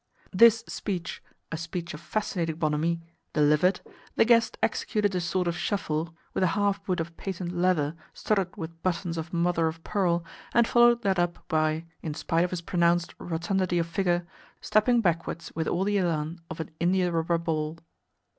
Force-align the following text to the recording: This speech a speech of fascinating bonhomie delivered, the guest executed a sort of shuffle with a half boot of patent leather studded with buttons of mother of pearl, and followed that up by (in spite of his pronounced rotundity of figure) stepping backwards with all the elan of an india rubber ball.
This 0.33 0.63
speech 0.67 1.21
a 1.51 1.57
speech 1.57 1.93
of 1.93 1.99
fascinating 2.01 2.55
bonhomie 2.55 3.01
delivered, 3.33 3.81
the 4.15 4.25
guest 4.25 4.57
executed 4.63 5.13
a 5.13 5.21
sort 5.21 5.47
of 5.47 5.55
shuffle 5.55 6.15
with 6.33 6.41
a 6.43 6.47
half 6.57 6.83
boot 6.83 6.99
of 6.99 7.15
patent 7.17 7.51
leather 7.51 7.95
studded 8.11 8.57
with 8.57 8.81
buttons 8.81 9.15
of 9.15 9.31
mother 9.31 9.67
of 9.67 9.83
pearl, 9.83 10.25
and 10.55 10.67
followed 10.67 11.03
that 11.03 11.19
up 11.19 11.47
by 11.47 11.85
(in 12.01 12.15
spite 12.15 12.43
of 12.43 12.49
his 12.49 12.61
pronounced 12.61 13.13
rotundity 13.19 13.77
of 13.77 13.85
figure) 13.85 14.25
stepping 14.59 15.01
backwards 15.01 15.51
with 15.55 15.67
all 15.67 15.83
the 15.83 15.99
elan 15.99 16.39
of 16.49 16.59
an 16.59 16.71
india 16.79 17.11
rubber 17.11 17.37
ball. 17.37 17.77